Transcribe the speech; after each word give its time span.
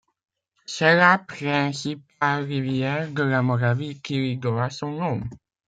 C'est 0.65 0.95
la 0.95 1.19
principale 1.19 2.45
rivière 2.45 3.11
de 3.11 3.21
la 3.21 3.43
Moravie 3.43 4.01
qui 4.01 4.15
lui 4.15 4.35
doit 4.37 4.71
son 4.71 4.93
nom. 4.93 5.21